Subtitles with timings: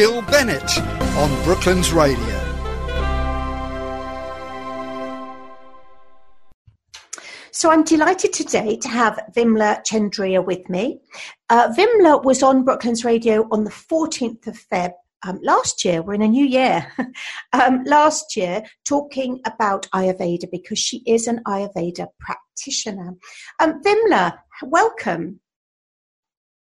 [0.00, 0.78] Jill Bennett
[1.18, 2.16] on Brooklands Radio.
[7.50, 11.02] So I'm delighted today to have Vimla Chendria with me.
[11.50, 14.92] Uh, Vimla was on Brooklands Radio on the 14th of Feb
[15.22, 16.90] um, last year, we're in a new year,
[17.52, 23.16] um, last year, talking about Ayurveda because she is an Ayurveda practitioner.
[23.58, 25.40] Um, Vimla, welcome.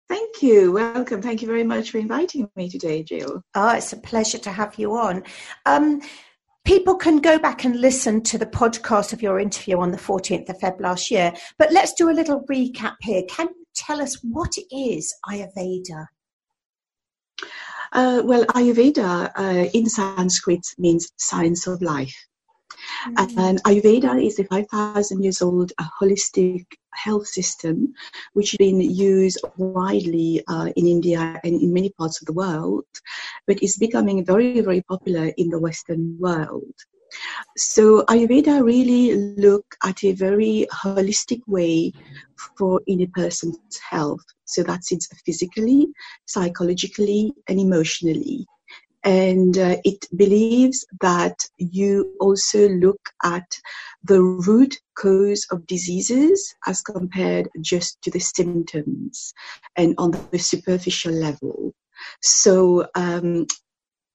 [0.08, 0.72] Thank you.
[0.72, 1.20] Welcome.
[1.20, 3.42] Thank you very much for inviting me today, Jill.
[3.54, 5.24] Oh, it's a pleasure to have you on.
[5.64, 6.00] Um,
[6.64, 10.48] people can go back and listen to the podcast of your interview on the 14th
[10.48, 13.22] of Feb last year, but let's do a little recap here.
[13.28, 16.06] Can you tell us what is Ayurveda?
[17.92, 22.14] Uh, well, Ayurveda uh, in Sanskrit means science of life.
[23.04, 23.38] Mm-hmm.
[23.38, 27.92] And Ayurveda is a 5,000 years old a holistic health system
[28.32, 32.84] which has been used widely uh, in India and in many parts of the world,
[33.46, 36.74] but is becoming very, very popular in the Western world.
[37.56, 41.92] So Ayurveda really look at a very holistic way
[42.58, 44.24] for in a person's health.
[44.44, 45.88] So that's it physically,
[46.26, 48.46] psychologically, and emotionally.
[49.06, 53.46] And uh, it believes that you also look at
[54.02, 59.32] the root cause of diseases as compared just to the symptoms
[59.76, 61.72] and on the superficial level.
[62.20, 63.46] So um,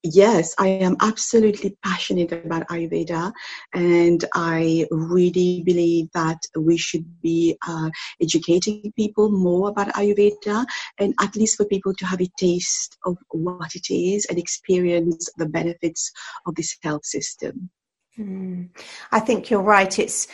[0.03, 3.31] Yes, I am absolutely passionate about Ayurveda,
[3.75, 10.65] and I really believe that we should be uh, educating people more about Ayurveda,
[10.97, 15.29] and at least for people to have a taste of what it is and experience
[15.37, 16.11] the benefits
[16.47, 17.69] of this health system.
[18.17, 18.69] Mm.
[19.11, 19.99] I think you're right.
[19.99, 20.27] It's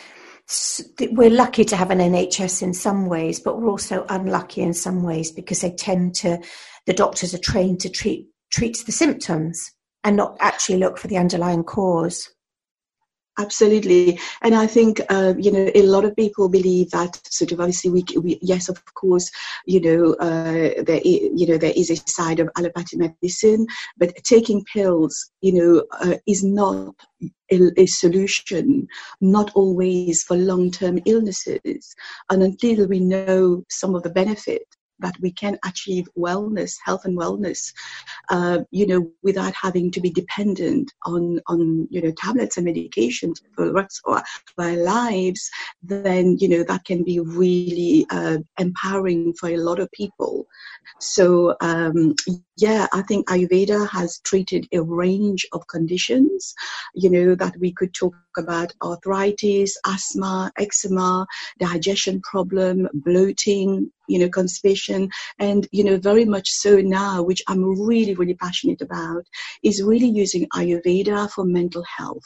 [1.10, 5.02] we're lucky to have an NHS in some ways, but we're also unlucky in some
[5.02, 6.38] ways because they tend to,
[6.86, 9.72] the doctors are trained to treat treats the symptoms
[10.04, 12.30] and not actually look for the underlying cause.
[13.40, 17.60] Absolutely, and I think uh, you know a lot of people believe that sort of
[17.60, 19.30] obviously we, we yes of course
[19.64, 24.12] you know uh, there is, you know there is a side of allopathic medicine, but
[24.24, 26.96] taking pills you know uh, is not
[27.52, 28.88] a, a, solution,
[29.20, 31.94] not always for long term illnesses,
[32.30, 34.64] and until we know some of the benefit
[35.00, 37.72] that we can achieve wellness, health and wellness,
[38.30, 43.40] uh, you know, without having to be dependent on, on, you know, tablets and medications
[43.54, 44.22] for the rest of
[44.58, 45.50] our lives,
[45.82, 50.46] then, you know, that can be really uh, empowering for a lot of people.
[51.00, 52.14] So, um,
[52.56, 56.54] yeah, I think Ayurveda has treated a range of conditions,
[56.94, 61.26] you know, that we could talk about arthritis, asthma, eczema,
[61.58, 67.64] digestion problem, bloating, you know, conservation and, you know, very much so now, which I'm
[67.86, 69.24] really, really passionate about,
[69.62, 72.24] is really using Ayurveda for mental health.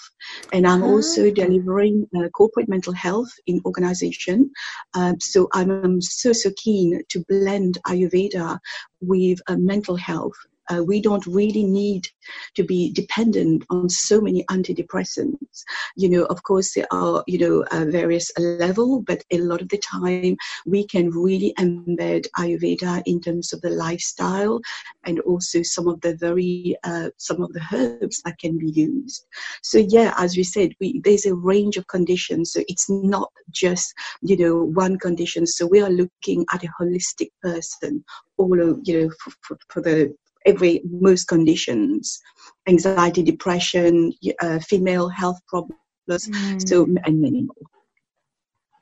[0.52, 1.34] And I'm also ah.
[1.34, 4.50] delivering uh, corporate mental health in organization.
[4.94, 8.58] Um, so I'm so, so keen to blend Ayurveda
[9.00, 10.36] with uh, mental health
[10.70, 12.06] uh, we don't really need
[12.54, 15.62] to be dependent on so many antidepressants.
[15.96, 19.68] You know, of course, there are, you know, uh, various level, but a lot of
[19.68, 20.36] the time
[20.66, 24.60] we can really embed Ayurveda in terms of the lifestyle
[25.04, 29.26] and also some of the very, uh, some of the herbs that can be used.
[29.62, 32.52] So yeah, as we said, we, there's a range of conditions.
[32.52, 35.46] So it's not just, you know, one condition.
[35.46, 38.04] So we are looking at a holistic person
[38.42, 40.14] all you know, for, for, for the
[40.46, 42.20] every most conditions
[42.68, 45.76] anxiety depression uh, female health problems
[46.08, 46.68] mm.
[46.68, 47.54] so and many more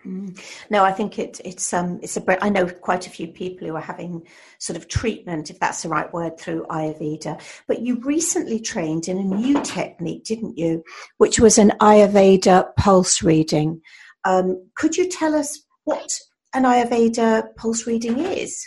[0.07, 0.39] mm.
[0.71, 2.45] No, I think it, it's um, it's a.
[2.45, 4.27] I know quite a few people who are having
[4.59, 7.41] sort of treatment, if that's the right word, through Ayurveda.
[7.69, 10.83] But you recently trained in a new technique, didn't you?
[11.19, 13.83] Which was an Ayurveda pulse reading.
[14.25, 16.09] Um, could you tell us what
[16.55, 18.67] an Ayurveda pulse reading is?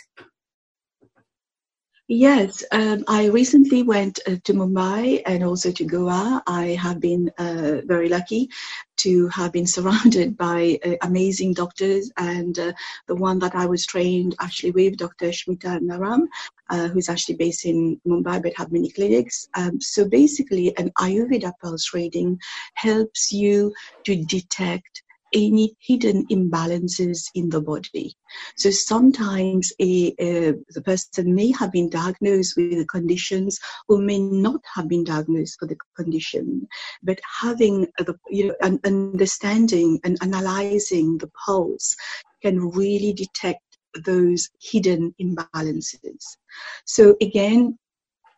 [2.06, 6.42] Yes, um, I recently went uh, to Mumbai and also to Goa.
[6.46, 8.50] I have been uh, very lucky
[8.98, 12.72] to have been surrounded by uh, amazing doctors, and uh,
[13.08, 15.28] the one that I was trained actually with, Dr.
[15.28, 16.28] Smita Naram,
[16.68, 19.48] uh, who's actually based in Mumbai but have many clinics.
[19.54, 22.38] Um, so basically, an Ayurveda pulse reading
[22.74, 23.72] helps you
[24.04, 25.04] to detect
[25.34, 28.16] any hidden imbalances in the body.
[28.56, 33.58] So sometimes a, the person may have been diagnosed with the conditions
[33.88, 36.66] or may not have been diagnosed for the condition,
[37.02, 41.96] but having the, you know, an understanding and analyzing the pulse
[42.42, 43.60] can really detect
[44.04, 46.36] those hidden imbalances.
[46.84, 47.78] So again,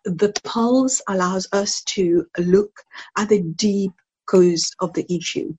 [0.04, 2.70] the pulse allows us to look
[3.18, 3.92] at the deep
[4.26, 5.54] cause of the issue.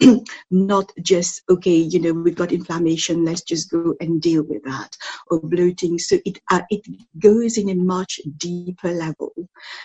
[0.50, 4.96] not just okay you know we've got inflammation let's just go and deal with that
[5.28, 5.98] or bloating.
[5.98, 6.86] So it uh, it
[7.18, 9.32] goes in a much deeper level.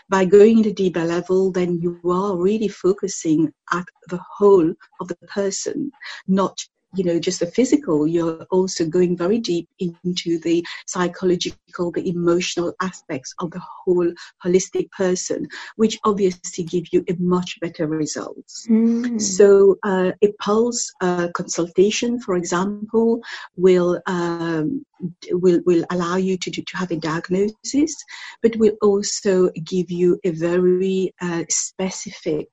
[0.10, 5.08] By going in a deeper level then you are really focusing at the whole of
[5.08, 5.92] the person
[6.28, 12.08] not you know just the physical you're also going very deep into the psychological the
[12.08, 14.12] emotional aspects of the whole
[14.44, 19.20] holistic person which obviously give you a much better results mm.
[19.20, 23.22] so uh, a pulse uh, consultation for example
[23.58, 24.86] will um,
[25.32, 27.96] will will allow you to, to have a diagnosis
[28.42, 32.48] but will also give you a very uh, specific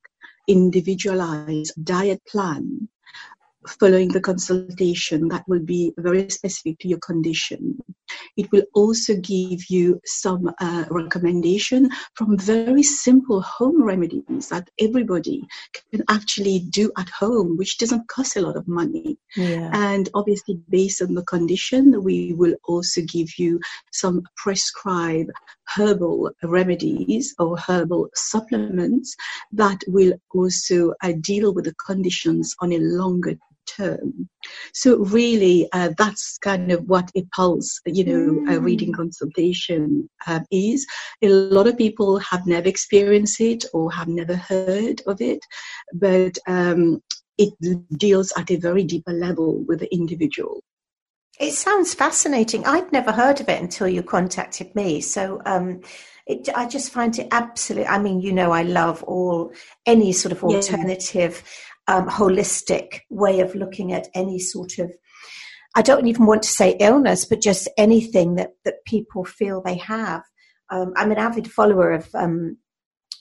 [0.48, 2.88] individualized diet plan
[3.66, 7.78] following the consultation that will be very specific to your condition.
[8.36, 15.46] It will also give you some uh, recommendation from very simple home remedies that everybody
[15.92, 19.18] can actually do at home, which doesn't cost a lot of money.
[19.36, 19.70] Yeah.
[19.72, 23.60] And obviously, based on the condition, we will also give you
[23.92, 25.30] some prescribed
[25.76, 29.14] herbal remedies or herbal supplements
[29.52, 33.36] that will also uh, deal with the conditions on a longer
[33.76, 34.28] term.
[34.72, 40.40] So really, uh, that's kind of what a pulse, you know, a reading consultation uh,
[40.50, 40.86] is.
[41.22, 45.40] A lot of people have never experienced it or have never heard of it,
[45.92, 47.02] but um,
[47.38, 47.54] it
[47.96, 50.62] deals at a very deeper level with the individual.
[51.38, 52.66] It sounds fascinating.
[52.66, 55.00] I'd never heard of it until you contacted me.
[55.00, 55.80] So um,
[56.26, 57.88] it, I just find it absolutely.
[57.88, 59.52] I mean, you know, I love all
[59.86, 61.42] any sort of alternative
[61.90, 64.92] um, holistic way of looking at any sort of
[65.76, 69.76] I don't even want to say illness, but just anything that, that people feel they
[69.76, 70.22] have.
[70.68, 72.56] Um, I'm an avid follower of um,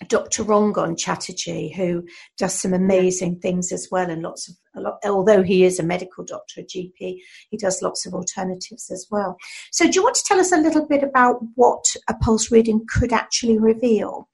[0.08, 0.44] Dr.
[0.44, 2.06] Rangan Chatterjee, who
[2.40, 6.24] does some amazing things as well, and lots of, lot, although he is a medical
[6.24, 7.20] doctor, a GP,
[7.52, 9.38] he does lots of alternatives as well.
[9.72, 12.84] So, do you want to tell us a little bit about what a pulse reading
[12.92, 14.28] could actually reveal?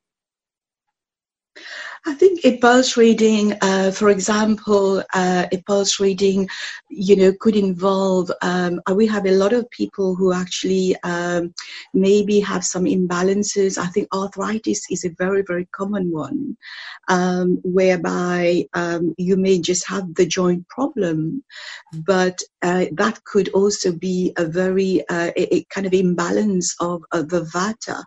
[2.07, 5.47] I think a pulse reading, uh, for example, uh,
[5.99, 6.47] reading,
[6.87, 8.31] you know, could involve.
[8.43, 11.53] Um, uh, we have a lot of people who actually um,
[11.95, 13.79] maybe have some imbalances.
[13.79, 16.57] I think arthritis is a very, very common one,
[17.07, 21.43] um, whereby um, you may just have the joint problem,
[21.91, 27.03] but uh, that could also be a very uh, a, a, kind of imbalance of
[27.11, 28.03] uh, the vata.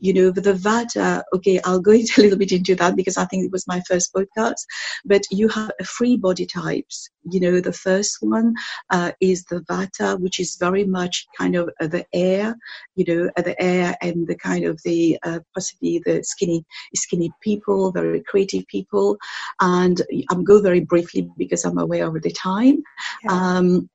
[0.00, 1.22] You know, the vata.
[1.34, 3.66] Okay, I'll go into a little bit into that because I think think it was
[3.66, 4.64] my first podcast,
[5.04, 7.10] but you have three body types.
[7.30, 8.54] You know, the first one
[8.90, 12.56] uh, is the Vata, which is very much kind of uh, the air,
[12.96, 16.64] you know, uh, the air and the kind of the uh, possibly the skinny,
[16.94, 19.16] skinny people, very creative people.
[19.60, 20.00] And
[20.30, 22.82] I'm go very briefly because I'm aware of the time.
[23.24, 23.32] Yeah.
[23.32, 23.90] Um,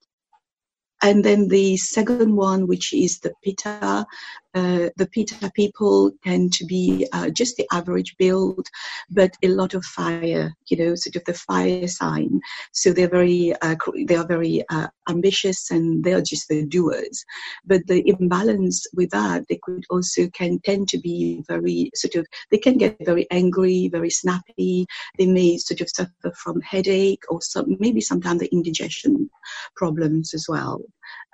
[1.02, 4.06] and then the second one, which is the Pitta,
[4.54, 8.68] uh, the Pitta people tend to be uh, just the average build,
[9.10, 12.40] but a lot of fire, you know, sort of the fire sign.
[12.72, 13.76] So they're very, uh,
[14.08, 17.24] they are very uh, ambitious and they are just the doers.
[17.66, 22.28] But the imbalance with that, they could also can tend to be very sort of,
[22.52, 24.86] they can get very angry, very snappy.
[25.18, 29.30] They may sort of suffer from headache or some, maybe sometimes the indigestion
[29.76, 30.82] problems as well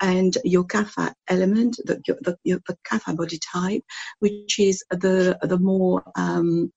[0.02, 3.84] and your kapha element, the, the, the kapha body type,
[4.20, 6.72] which is the, the more um,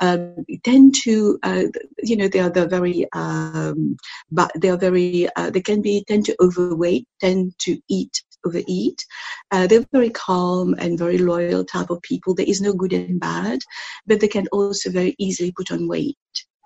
[0.00, 1.64] um, tend to, uh,
[2.02, 3.96] you know, they are the very, um,
[4.30, 9.04] but they are very, uh, they can be tend to overweight, tend to eat overeat.
[9.50, 12.34] Uh, they're very calm and very loyal type of people.
[12.34, 13.60] There is no good and bad,
[14.06, 16.16] but they can also very easily put on weight.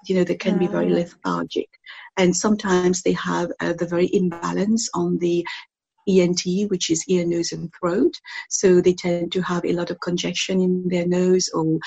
[0.08, 0.66] You know, they can yeah.
[0.66, 1.68] be very lethargic,
[2.16, 5.46] and sometimes they have uh, the very imbalance on the
[6.08, 8.14] ENT, which is ear, nose, and throat.
[8.48, 11.78] So they tend to have a lot of congestion in their nose or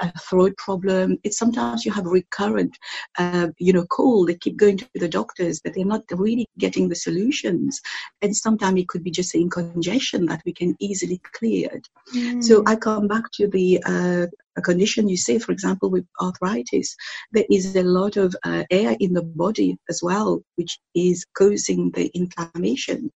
[0.00, 1.18] a throat problem.
[1.22, 2.76] It's sometimes you have recurrent,
[3.18, 4.28] uh, you know, cold.
[4.28, 7.80] They keep going to the doctors, but they're not really getting the solutions.
[8.20, 11.80] And sometimes it could be just a congestion that we can easily clear.
[12.14, 12.42] Mm.
[12.42, 14.26] So I come back to the uh,
[14.58, 16.94] a condition you see, for example, with arthritis,
[17.32, 21.90] there is a lot of uh, air in the body as well, which is causing
[21.92, 23.10] the inflammation.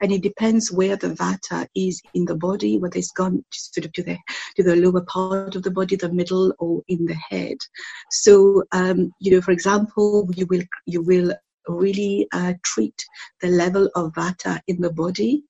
[0.00, 3.92] And it depends where the vata is in the body, whether it's gone sort of
[3.92, 4.18] to the
[4.56, 7.58] to the lower part of the body, the middle, or in the head.
[8.10, 11.34] So, um, you know, for example, you will you will
[11.68, 13.04] really uh, treat
[13.40, 15.42] the level of vata in the body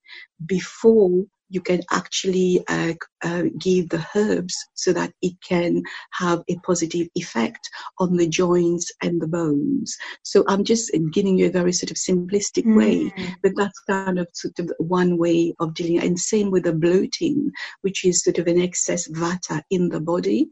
[0.47, 6.57] before you can actually uh, uh, give the herbs so that it can have a
[6.59, 9.97] positive effect on the joints and the bones.
[10.23, 12.77] So I'm just giving you a very sort of simplistic mm.
[12.77, 13.13] way,
[13.43, 16.01] but that's kind of sort of one way of dealing.
[16.01, 17.51] And same with the bloating,
[17.83, 20.49] which is sort of an excess vata in the body.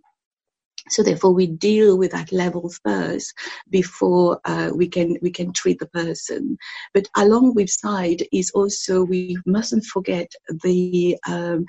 [0.89, 3.33] So therefore, we deal with that level first
[3.71, 6.59] before uh, we can we can treat the person.
[6.93, 10.31] But along with side is also we mustn't forget
[10.63, 11.65] the um,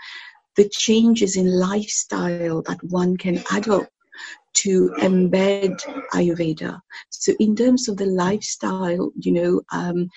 [0.56, 3.90] the changes in lifestyle that one can adopt
[4.56, 5.78] to embed
[6.14, 6.80] Ayurveda.
[7.10, 10.10] So in terms of the lifestyle, you know, um,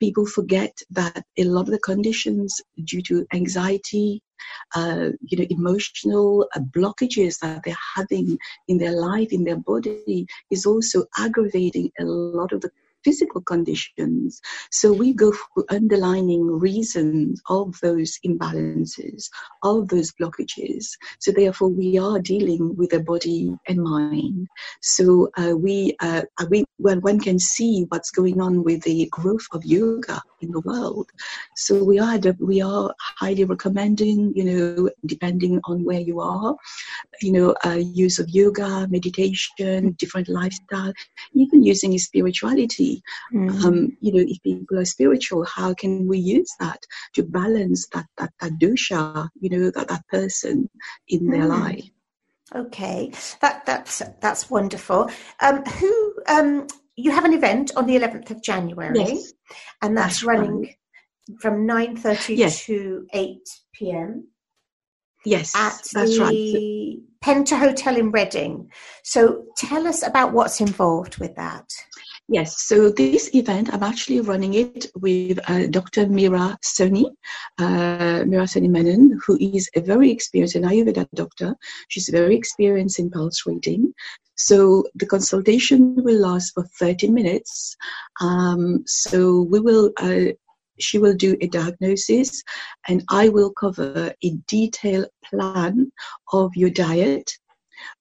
[0.00, 4.22] people forget that a lot of the conditions due to anxiety,
[4.74, 8.38] uh, you know, emotional uh, blockages that they're having
[8.68, 12.70] in their life, in their body, is also aggravating a lot of the
[13.04, 14.40] physical conditions.
[14.70, 19.28] So we go for underlining reasons of those imbalances,
[19.62, 20.88] of those blockages.
[21.18, 24.48] So therefore, we are dealing with the body and mind.
[24.82, 29.46] So uh, we, uh, we, well, one can see what's going on with the growth
[29.52, 31.08] of yoga in the world.
[31.56, 36.56] So we are, we are highly recommending, you know, depending on where you are,
[37.20, 40.92] you know, uh, use of yoga, meditation, different lifestyle,
[41.34, 42.89] even using spirituality
[43.32, 43.64] Mm.
[43.64, 46.80] Um, you know, if people are spiritual, how can we use that
[47.14, 50.68] to balance that that, that dosha, you know, that that person
[51.08, 51.32] in mm.
[51.32, 51.88] their life?
[52.54, 55.10] Okay, that that's that's wonderful.
[55.40, 56.66] Um, who um,
[56.96, 59.32] you have an event on the 11th of January, yes.
[59.82, 61.40] and that's, that's running right.
[61.40, 62.64] from 9:30 yes.
[62.64, 63.38] to 8
[63.72, 64.28] p.m.
[65.24, 67.10] Yes, at that's the right.
[67.22, 68.70] Penta Hotel in Reading.
[69.04, 71.68] So tell us about what's involved with that.
[72.32, 76.06] Yes, so this event, I'm actually running it with uh, Dr.
[76.06, 77.06] Mira Soni,
[77.58, 81.56] uh, Mira Soni Menon, who is a very experienced an Ayurveda doctor.
[81.88, 83.92] She's very experienced in pulse reading.
[84.36, 87.76] So the consultation will last for 30 minutes.
[88.20, 90.32] Um, so we will, uh,
[90.78, 92.44] she will do a diagnosis
[92.86, 95.90] and I will cover a detailed plan
[96.32, 97.32] of your diet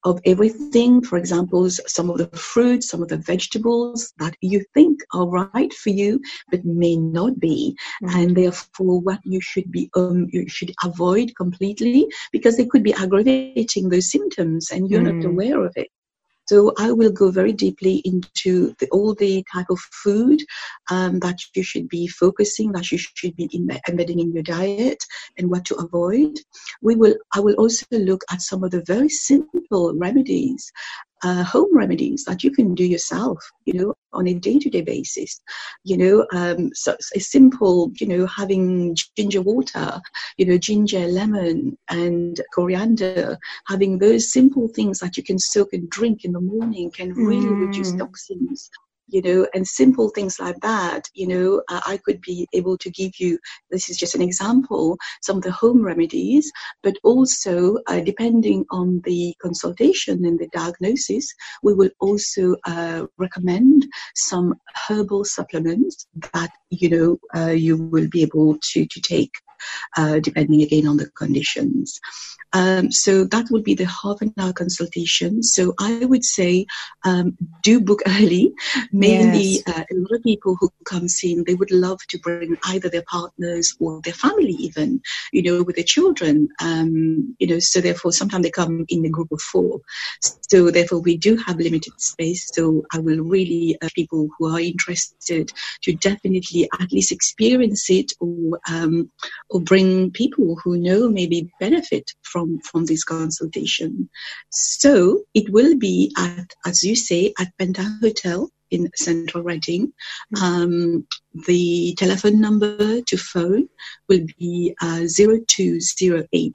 [0.04, 1.02] of everything.
[1.02, 5.74] For example, some of the fruits, some of the vegetables that you think are right
[5.74, 6.22] for you,
[6.52, 8.18] but may not be, mm-hmm.
[8.18, 12.94] and therefore what you should be um, you should avoid completely because they could be
[12.94, 15.20] aggravating those symptoms, and you're mm-hmm.
[15.20, 15.88] not aware of it.
[16.50, 20.42] So I will go very deeply into the, all the type of food
[20.90, 24.98] um, that you should be focusing, that you should be in, embedding in your diet,
[25.38, 26.40] and what to avoid.
[26.82, 27.14] We will.
[27.36, 30.72] I will also look at some of the very simple remedies
[31.24, 35.42] uh, home remedies that you can do yourself, you know, on a day-to-day basis.
[35.84, 40.00] You know, um, so a simple, you know, having ginger water,
[40.38, 43.38] you know, ginger, lemon, and coriander.
[43.68, 47.48] Having those simple things that you can soak and drink in the morning can really
[47.48, 47.68] mm.
[47.68, 48.70] reduce toxins
[49.10, 52.90] you know, and simple things like that, you know, uh, I could be able to
[52.90, 53.40] give you,
[53.70, 56.52] this is just an example, some of the home remedies,
[56.84, 63.88] but also uh, depending on the consultation and the diagnosis, we will also uh, recommend
[64.16, 64.56] some
[64.88, 69.32] herbal supplements that, you know, uh, you will be able to, to take
[69.98, 72.00] uh, depending again on the conditions.
[72.52, 75.44] Um, so that would be the half an hour consultation.
[75.44, 76.66] So I would say
[77.06, 78.54] um, do book early.
[78.92, 79.64] Mainly, yes.
[79.68, 83.04] uh, a lot of people who come in, they would love to bring either their
[83.04, 85.02] partners or their family, even,
[85.32, 86.50] you know, with their children.
[86.62, 89.82] Um, you know, so therefore, sometimes they come in a group of four.
[90.50, 92.50] So therefore, we do have limited space.
[92.54, 95.52] So I will really uh, people who are interested
[95.84, 99.12] to definitely at least experience it or um,
[99.50, 104.10] or bring people who know maybe benefit from, from this consultation.
[104.50, 109.94] So it will be at, as you say, at Penta Hotel in Central Reading.
[110.42, 111.08] Um,
[111.48, 113.70] the telephone number to phone
[114.08, 116.54] will be uh, 0208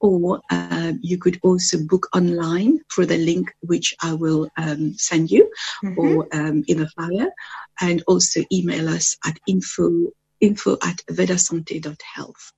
[0.00, 5.30] or uh, you could also book online through the link which I will um, send
[5.30, 5.50] you
[5.84, 5.98] mm-hmm.
[5.98, 7.30] or um, in the flyer
[7.80, 12.52] and also email us at info info at vedasante.health.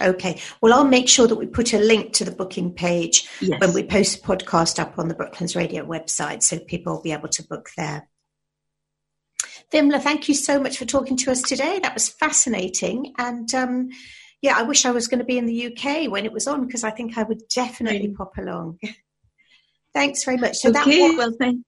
[0.00, 0.40] Okay.
[0.60, 3.60] Well, I'll make sure that we put a link to the booking page yes.
[3.60, 7.12] when we post the podcast up on the Brooklands Radio website so people will be
[7.12, 8.08] able to book there.
[9.72, 11.78] Vimla, thank you so much for talking to us today.
[11.82, 13.12] That was fascinating.
[13.18, 13.90] And um,
[14.40, 16.66] yeah, I wish I was going to be in the UK when it was on
[16.66, 18.78] because I think I would definitely pop along.
[19.94, 20.56] Thanks very much.
[20.56, 21.62] So okay, that was, well, thank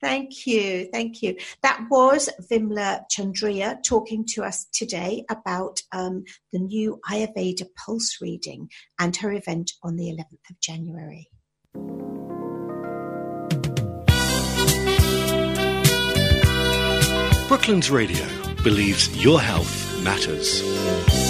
[0.00, 0.88] Thank you.
[0.90, 1.36] Thank you.
[1.62, 8.70] That was Vimla Chandriya talking to us today about um, the new Ayurveda pulse reading
[8.98, 11.28] and her event on the 11th of January.
[17.50, 18.24] Brooklands Radio
[18.62, 21.29] believes your health matters.